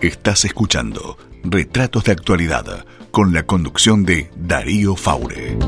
[0.00, 5.58] Estás escuchando Retratos de Actualidad con la conducción de Darío Faure.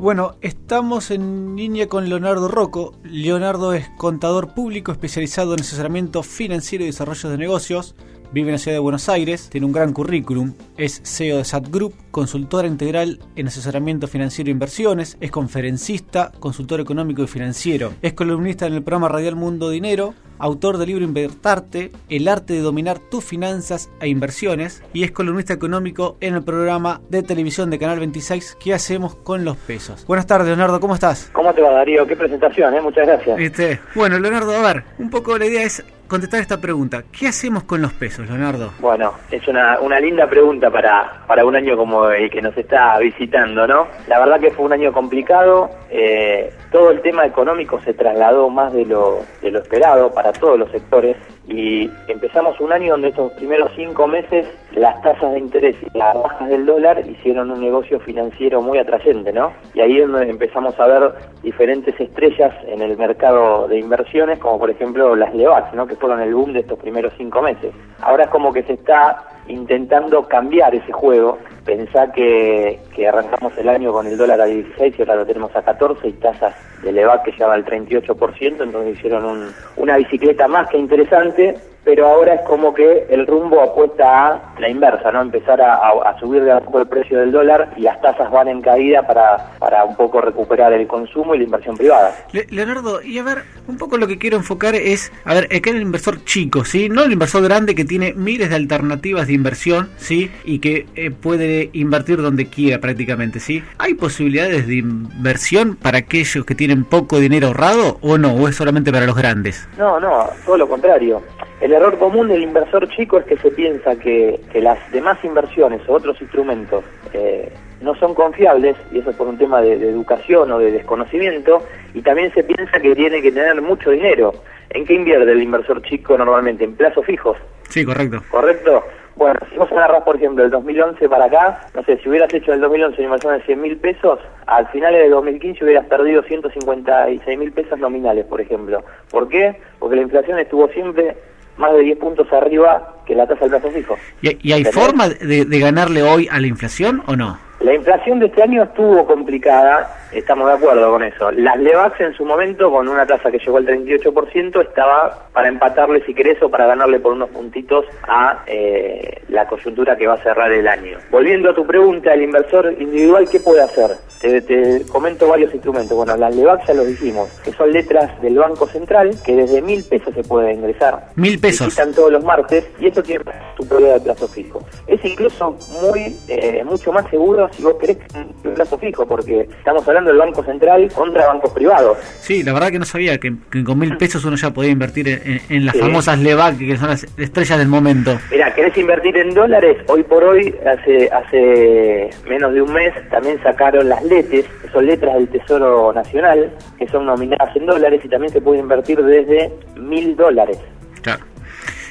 [0.00, 2.98] Bueno, estamos en línea con Leonardo Rocco.
[3.04, 7.94] Leonardo es contador público especializado en asesoramiento financiero y desarrollo de negocios.
[8.32, 11.68] Vive en la ciudad de Buenos Aires, tiene un gran currículum, es CEO de SAT
[11.68, 18.12] Group, consultora integral en asesoramiento financiero e inversiones, es conferencista, consultor económico y financiero, es
[18.12, 22.98] columnista en el programa Radial Mundo Dinero, autor del libro Invertarte, el arte de dominar
[22.98, 28.00] tus finanzas e inversiones, y es columnista económico en el programa de televisión de Canal
[28.00, 30.04] 26 ¿Qué hacemos con los pesos?
[30.06, 31.30] Buenas tardes, Leonardo, ¿cómo estás?
[31.32, 32.06] ¿Cómo te va, Darío?
[32.06, 32.80] Qué presentación, ¿eh?
[32.80, 33.38] Muchas gracias.
[33.38, 37.04] Este, bueno, Leonardo, a ver, un poco la idea es contestar esta pregunta.
[37.16, 38.72] ¿Qué hacemos con los pesos, Leonardo?
[38.80, 42.98] Bueno, es una, una linda pregunta para, para un año como el que nos está
[42.98, 43.86] visitando, ¿no?
[44.08, 45.70] La verdad que fue un año complicado.
[45.88, 50.58] Eh, todo el tema económico se trasladó más de lo, de lo esperado para todos
[50.58, 51.16] los sectores
[51.48, 56.14] y empezamos un año donde estos primeros cinco meses las tasas de interés y las
[56.14, 59.52] bajas del dólar hicieron un negocio financiero muy atrayente, ¿no?
[59.74, 64.58] Y ahí es donde empezamos a ver diferentes estrellas en el mercado de inversiones, como
[64.58, 65.86] por ejemplo las LEVAX, ¿no?
[65.86, 67.72] Que fueron el boom de estos primeros cinco meses.
[68.00, 71.38] Ahora es como que se está intentando cambiar ese juego.
[71.70, 75.54] Pensá que, que arrancamos el año con el dólar a 16 y ahora lo tenemos
[75.54, 80.48] a 14 y tasas de LEVAC que lleva al 38%, entonces hicieron un, una bicicleta
[80.48, 85.22] más que interesante pero ahora es como que el rumbo apuesta a la inversa, ¿no?
[85.22, 88.48] Empezar a, a, subir de a poco el precio del dólar y las tasas van
[88.48, 92.14] en caída para, para un poco recuperar el consumo y la inversión privada.
[92.50, 95.82] Leonardo, y a ver, un poco lo que quiero enfocar es, a ver, acá el
[95.82, 96.88] inversor chico, ¿sí?
[96.88, 100.30] No el inversor grande que tiene miles de alternativas de inversión, ¿sí?
[100.44, 103.64] Y que eh, puede invertir donde quiera prácticamente, ¿sí?
[103.78, 108.34] ¿Hay posibilidades de inversión para aquellos que tienen poco dinero ahorrado o no?
[108.34, 109.68] ¿O es solamente para los grandes?
[109.78, 111.22] No, no, todo lo contrario.
[111.60, 115.82] El error común del inversor chico es que se piensa que, que las demás inversiones
[115.88, 116.82] o otros instrumentos
[117.12, 120.72] eh, no son confiables, y eso es por un tema de, de, educación o de
[120.72, 121.62] desconocimiento,
[121.92, 124.32] y también se piensa que tiene que tener mucho dinero.
[124.70, 126.64] ¿En qué invierte el inversor chico normalmente?
[126.64, 127.36] ¿En plazos fijos?
[127.68, 128.22] Sí, correcto.
[128.30, 128.82] ¿Correcto?
[129.16, 132.54] Bueno, si vos agarrás, por ejemplo, el 2011 para acá, no sé, si hubieras hecho
[132.54, 137.38] el 2011 una inversión de 100 mil pesos, al final del 2015 hubieras perdido 156
[137.38, 138.82] mil pesos nominales, por ejemplo.
[139.10, 139.60] ¿Por qué?
[139.78, 141.16] Porque la inflación estuvo siempre
[141.60, 143.96] más de 10 puntos arriba que la tasa del plazo fijo.
[144.22, 147.38] ¿Y, y hay forma de, de, ganarle hoy a la inflación o no?
[147.60, 151.30] La inflación de este año estuvo complicada, estamos de acuerdo con eso.
[151.30, 156.02] Las Levax en su momento, con una tasa que llegó al 38%, estaba para empatarle,
[156.06, 160.22] si querés, o para ganarle por unos puntitos a eh, la coyuntura que va a
[160.22, 160.96] cerrar el año.
[161.10, 163.90] Volviendo a tu pregunta, el inversor individual, ¿qué puede hacer?
[164.22, 165.94] Te, te comento varios instrumentos.
[165.94, 169.84] Bueno, las Levax ya los dijimos, que son letras del Banco Central, que desde mil
[169.84, 171.08] pesos se puede ingresar.
[171.14, 171.68] Mil pesos.
[171.68, 174.60] Están todos los martes, y esto tiene su pérdida de plazo fijo.
[174.86, 179.86] Es incluso muy, eh, mucho más seguro si vos querés un plazo fijo, porque estamos
[179.86, 181.98] hablando del Banco Central contra bancos privados.
[182.20, 185.08] Sí, la verdad que no sabía que, que con mil pesos uno ya podía invertir
[185.08, 185.80] en, en las sí.
[185.80, 188.18] famosas LEVAC, que son las estrellas del momento.
[188.30, 193.40] Mira, querés invertir en dólares, hoy por hoy, hace, hace menos de un mes, también
[193.42, 198.08] sacaron las LETES, que son letras del Tesoro Nacional, que son nominadas en dólares y
[198.08, 200.58] también se puede invertir desde mil dólares.
[201.02, 201.24] Claro.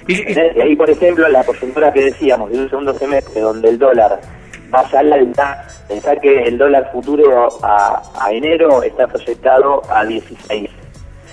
[0.07, 3.69] Y, y, y ahí, por ejemplo, la coyuntura que decíamos, de un segundo semestre, donde
[3.69, 4.19] el dólar
[4.71, 10.69] al alta, pensar que el dólar futuro a, a enero está proyectado a 16.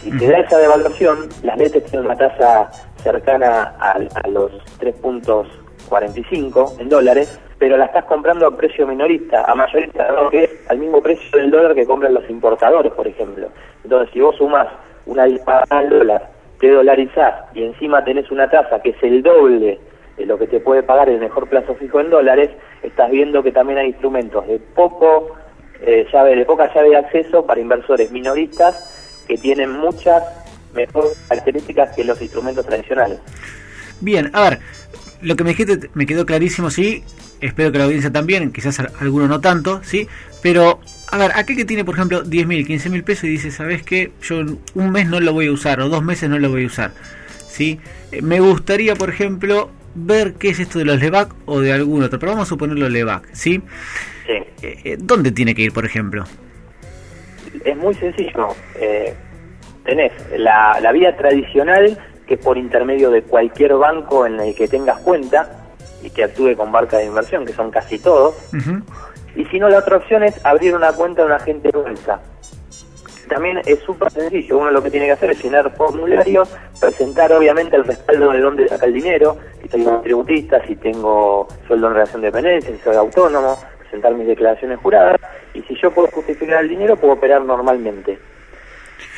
[0.02, 2.70] Si te da esa devaluación, las letras tienen una tasa
[3.02, 9.54] cercana a, a los 3.45 en dólares, pero la estás comprando a precio minorista, a
[9.54, 10.30] mayorista, ¿no?
[10.30, 13.48] que es al mismo precio del dólar que compran los importadores, por ejemplo.
[13.82, 14.68] Entonces, si vos sumas
[15.06, 16.30] una disparada al dólar,
[16.60, 19.78] te dolarizás y encima tenés una tasa que es el doble
[20.24, 22.50] lo que te puede pagar el mejor plazo fijo en dólares,
[22.82, 25.36] estás viendo que también hay instrumentos de poco
[25.82, 30.22] eh, llave, de poca llave de acceso para inversores minoristas que tienen muchas
[30.74, 33.18] mejores características que los instrumentos tradicionales.
[34.00, 34.58] Bien, a ver,
[35.20, 37.02] lo que me dijiste me quedó clarísimo, sí,
[37.40, 40.08] espero que la audiencia también, quizás alguno no tanto, sí,
[40.42, 40.80] pero
[41.10, 43.82] a ver, aquel que tiene, por ejemplo, 10 mil, 15 mil pesos y dice, ¿sabes
[43.82, 44.12] qué?
[44.22, 44.40] Yo
[44.74, 46.92] un mes no lo voy a usar o dos meses no lo voy a usar,
[47.48, 47.80] ¿sí?
[48.12, 52.02] Eh, me gustaría, por ejemplo, ver qué es esto de los LEVAC o de algún
[52.02, 53.62] otro, pero vamos a suponerlo LEVAC, ¿sí?
[54.26, 54.32] Sí.
[54.62, 56.24] Eh, ¿Dónde tiene que ir, por ejemplo?
[57.64, 58.48] Es muy sencillo.
[58.78, 59.14] Eh,
[59.84, 64.68] tenés la, la vía tradicional, que es por intermedio de cualquier banco en el que
[64.68, 65.66] tengas cuenta
[66.02, 68.34] y que actúe con barca de inversión, que son casi todos.
[68.52, 68.82] Uh -huh.
[69.36, 72.20] Y si no, la otra opción es abrir una cuenta de un agente de bolsa.
[73.26, 74.58] También es súper sencillo.
[74.58, 78.68] Uno lo que tiene que hacer es llenar formularios, presentar obviamente el respaldo de dónde
[78.68, 82.78] saca el dinero, si soy un tributista, si tengo sueldo en relación de dependencia, si
[82.82, 85.20] soy autónomo, presentar mis declaraciones juradas,
[85.54, 88.18] y si yo puedo justificar el dinero, puedo operar normalmente.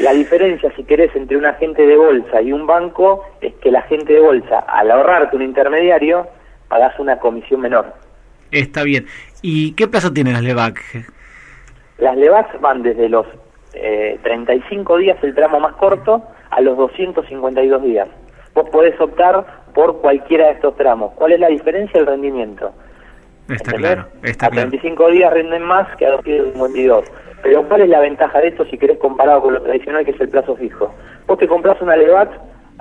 [0.01, 3.77] La diferencia, si querés, entre un agente de bolsa y un banco es que el
[3.77, 6.29] agente de bolsa, al ahorrarte un intermediario,
[6.69, 7.95] pagas una comisión menor.
[8.51, 9.07] Está bien.
[9.43, 10.81] ¿Y qué plazo tienen las LEVAC?
[11.99, 13.27] Las LEVAC van desde los
[13.75, 18.09] eh, 35 días, el tramo más corto, a los 252 días.
[18.55, 19.45] Vos podés optar
[19.75, 21.13] por cualquiera de estos tramos.
[21.15, 22.01] ¿Cuál es la diferencia?
[22.01, 22.73] El rendimiento.
[23.49, 27.05] Está claro, está a 35 días rinden más que a 252.
[27.43, 30.21] Pero ¿cuál es la ventaja de esto si querés comparado con lo tradicional que es
[30.21, 30.93] el plazo fijo?
[31.27, 32.31] Vos te compras una LEVAC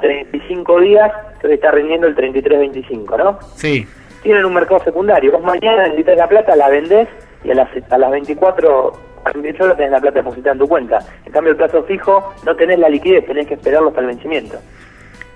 [0.01, 1.12] 35 días,
[1.42, 3.39] que está rindiendo el 33.25, ¿no?
[3.56, 3.88] Sí.
[4.24, 5.31] Tienen un mercado secundario.
[5.31, 7.07] Vos mañana necesitas la plata, la vendés
[7.44, 8.94] y a las, a las 24,
[9.29, 11.00] a 28 horas tenés la plata depositada en tu cuenta.
[11.25, 14.57] En cambio, el plazo fijo no tenés la liquidez, tenés que esperarlo hasta el vencimiento.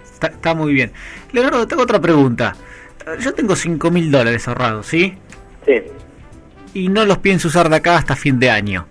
[0.04, 0.92] Está, está muy bien.
[1.32, 2.56] Leonardo, tengo otra pregunta.
[3.20, 5.18] Yo tengo 5 mil dólares ahorrados, ¿sí?
[5.66, 5.82] Sí.
[6.74, 8.86] Y no los pienso usar de acá hasta fin de año.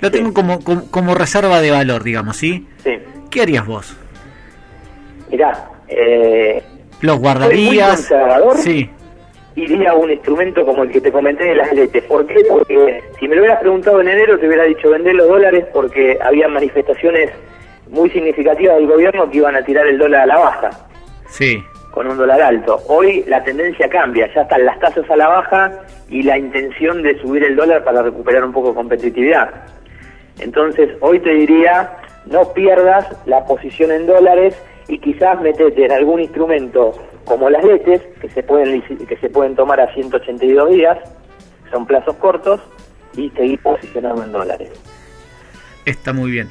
[0.00, 0.14] Lo Sí.
[0.14, 2.66] tengo como, como, como reserva de valor, digamos, ¿sí?
[2.82, 2.92] Sí.
[3.30, 3.94] ¿Qué harías vos?
[5.30, 6.62] Mirá, eh,
[7.02, 7.96] ¿Los muy guardarías?
[7.96, 8.56] conservador.
[8.58, 8.90] Sí.
[9.64, 12.04] Iría a un instrumento como el que te comenté de las letes.
[12.04, 12.36] ¿Por qué?
[12.48, 16.18] Porque si me lo hubieras preguntado en enero te hubiera dicho vender los dólares porque
[16.22, 17.30] había manifestaciones
[17.88, 20.70] muy significativas del gobierno que iban a tirar el dólar a la baja
[21.28, 21.62] Sí.
[21.92, 22.78] con un dólar alto.
[22.88, 25.72] Hoy la tendencia cambia, ya están las tasas a la baja
[26.08, 29.50] y la intención de subir el dólar para recuperar un poco de competitividad.
[30.38, 31.90] Entonces, hoy te diría,
[32.26, 34.56] no pierdas la posición en dólares
[34.88, 36.92] y quizás metete en algún instrumento
[37.24, 40.98] como las letes, que se pueden que se pueden tomar a 182 días,
[41.70, 42.60] son plazos cortos,
[43.16, 44.70] y seguir posicionando en dólares.
[45.84, 46.48] Está muy bien.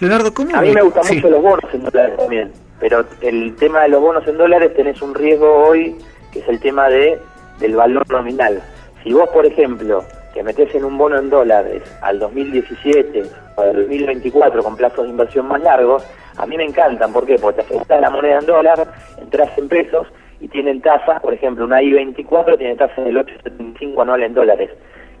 [0.00, 1.14] Leonardo, ¿cómo A mí me gustan sí.
[1.16, 5.00] mucho los bonos en dólares también, pero el tema de los bonos en dólares tenés
[5.00, 5.96] un riesgo hoy,
[6.32, 7.20] que es el tema de
[7.60, 8.60] del valor nominal.
[9.04, 10.04] Si vos, por ejemplo,
[10.34, 13.22] te metés en un bono en dólares al 2017
[13.56, 16.06] al 2024 con plazos de inversión más largos,
[16.36, 17.12] a mí me encantan.
[17.12, 17.36] ¿Por qué?
[17.38, 18.86] Porque te aceptas la moneda en dólar,
[19.20, 20.06] entras en pesos
[20.40, 24.70] y tienen tasas, por ejemplo, una I-24 tiene tasas del 8,75 anual en dólares,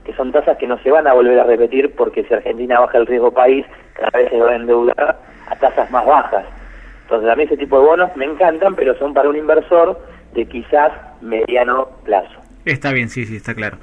[0.04, 2.98] que son tasas que no se van a volver a repetir porque si Argentina baja
[2.98, 3.64] el riesgo país,
[3.94, 5.18] cada vez se va a endeudar
[5.48, 6.44] a tasas más bajas.
[7.02, 10.00] Entonces a mí ese tipo de bonos me encantan, pero son para un inversor
[10.34, 12.40] de quizás mediano plazo.
[12.64, 13.78] Está bien, sí, sí, está claro.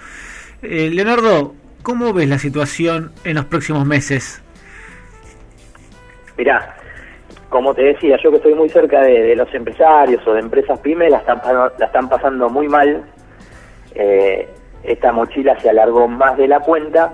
[0.62, 1.54] Eh, Leonardo,
[1.84, 4.42] ¿cómo ves la situación en los próximos meses?
[6.38, 6.76] Mirá,
[7.50, 11.12] como te decía, yo que estoy muy cerca de, los empresarios o de empresas pymes,
[11.12, 11.42] la están,
[11.78, 13.04] la están pasando muy mal.
[13.96, 14.48] Eh,
[14.84, 17.12] esta mochila se alargó más de la cuenta,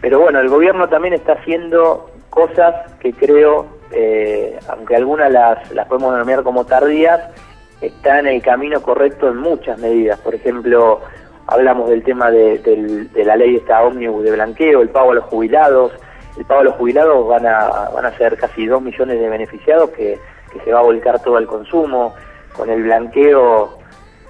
[0.00, 5.86] pero bueno, el gobierno también está haciendo cosas que creo, eh, aunque algunas las, las
[5.86, 7.20] podemos denominar como tardías,
[7.80, 10.18] está en el camino correcto en muchas medidas.
[10.20, 11.00] Por ejemplo,
[11.46, 15.92] hablamos del tema de, la ley esta ómnibus de blanqueo, el pago a los jubilados.
[16.36, 19.90] El pago a los jubilados van a, van a ser casi 2 millones de beneficiados
[19.90, 20.18] que,
[20.64, 22.14] se va a volcar todo al consumo.
[22.54, 23.78] Con el blanqueo,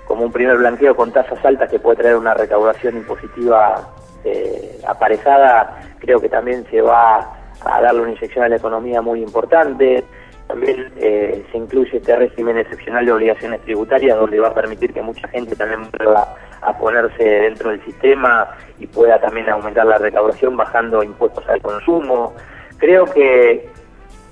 [0.07, 3.89] como un primer blanqueo con tasas altas que puede traer una recaudación impositiva
[4.25, 7.19] eh, aparejada, creo que también se va
[7.65, 10.05] a darle una inyección a la economía muy importante.
[10.49, 15.03] También eh, se incluye este régimen excepcional de obligaciones tributarias donde va a permitir que
[15.03, 20.57] mucha gente también vuelva a ponerse dentro del sistema y pueda también aumentar la recaudación
[20.57, 22.35] bajando impuestos al consumo.
[22.79, 23.69] Creo que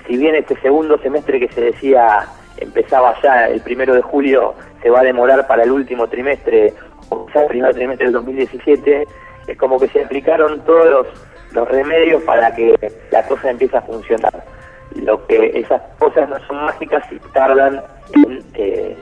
[0.07, 2.27] si bien este segundo semestre que se decía
[2.59, 6.75] empezaba ya el primero de julio, se va a demorar para el último trimestre,
[7.09, 9.07] o quizás el primer trimestre del 2017,
[9.47, 11.07] es como que se aplicaron todos
[11.53, 12.77] los remedios para que
[13.11, 14.45] la cosa empiece a funcionar.
[14.97, 17.83] Lo que esas cosas no son mágicas y tardan
[18.13, 18.97] en eh,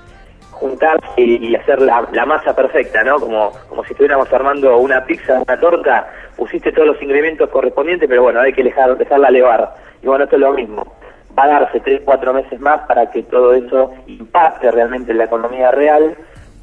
[0.51, 3.19] juntarse y, hacer la, la masa perfecta, ¿no?
[3.19, 8.23] Como, como si estuviéramos armando una pizza, una torta, pusiste todos los ingredientes correspondientes, pero
[8.23, 9.75] bueno, hay que dejar, dejarla levar.
[10.03, 10.97] Y bueno, esto es lo mismo.
[11.39, 15.25] Va a darse tres, cuatro meses más para que todo eso impacte realmente en la
[15.25, 16.17] economía real,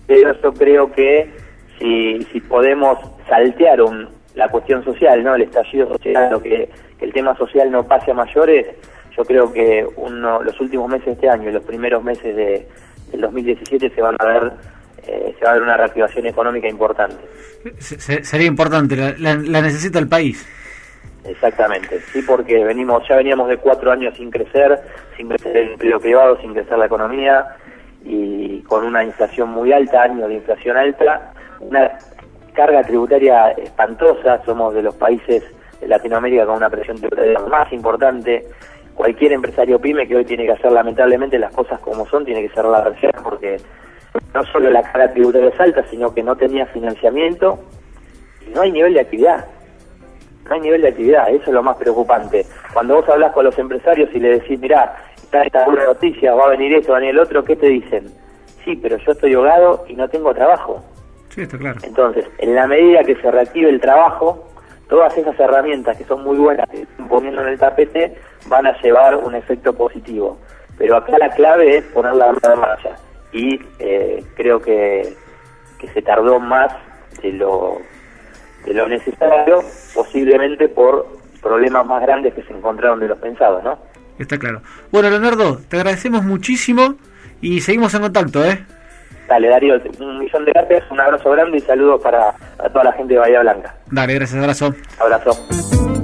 [0.08, 1.34] pero yo creo que
[1.79, 5.36] si, si podemos saltear un, la cuestión social, ¿no?
[5.36, 8.67] El estallido social, lo que el tema social no pase a mayores,
[9.17, 12.67] yo creo que uno, los últimos meses de este año y los primeros meses de,
[13.12, 14.51] del 2017 se van a ver
[15.07, 17.24] eh, se va a ver una reactivación económica importante.
[17.79, 20.45] Se- se- sería importante, la, la- la necesita el país.
[21.24, 24.79] Exactamente, sí, porque venimos ya veníamos de cuatro años sin crecer,
[25.17, 27.45] sin crecer el empleo privado, sin crecer la economía
[28.03, 31.91] y con una inflación muy alta, años de inflación alta, una
[32.53, 35.43] carga tributaria espantosa, somos de los países
[35.81, 38.45] Latinoamérica con una presión tributaria más importante.
[38.96, 42.50] Cualquier empresario pyme que hoy tiene que hacer lamentablemente las cosas como son, tiene que
[42.50, 43.58] cerrar la versión porque
[44.34, 47.60] no solo la carga tributaria es alta, sino que no tenía financiamiento
[48.48, 49.46] y no hay nivel de actividad.
[50.48, 52.46] No hay nivel de actividad, eso es lo más preocupante.
[52.74, 56.46] Cuando vos hablas con los empresarios y le decís, mirá, está esta buena noticia, va
[56.46, 58.12] a venir esto, va a venir el otro, ¿qué te dicen?
[58.64, 60.84] Sí, pero yo estoy ahogado y no tengo trabajo.
[61.30, 61.80] Sí, está claro.
[61.84, 64.48] Entonces, en la medida que se reactive el trabajo,
[64.88, 68.16] todas esas herramientas que son muy buenas, que están poniendo en el tapete,
[68.48, 70.40] van a llevar un efecto positivo.
[70.78, 72.96] Pero acá la clave es poner la rueda en marcha.
[73.32, 75.16] Y eh, creo que,
[75.80, 76.72] que se tardó más
[77.22, 77.80] de lo,
[78.66, 79.62] de lo necesario,
[79.94, 81.08] posiblemente por
[81.42, 83.78] problemas más grandes que se encontraron de los pensados, ¿no?
[84.18, 84.62] Está claro.
[84.92, 86.96] Bueno, Leonardo, te agradecemos muchísimo
[87.42, 88.66] y seguimos en contacto, ¿eh?
[89.28, 92.94] Dale, Darío, un millón de gracias, un abrazo grande y saludos para a toda la
[92.94, 93.75] gente de Bahía Blanca.
[93.92, 94.74] Dale, gracias, abrazo.
[95.00, 95.95] Abrazo.